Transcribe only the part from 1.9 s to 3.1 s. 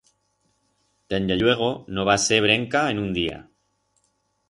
no va ser brenca en